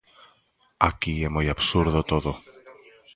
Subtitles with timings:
[0.89, 2.31] Aquí é moi absurdo todo.